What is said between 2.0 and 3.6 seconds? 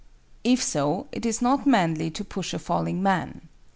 to push a falling man."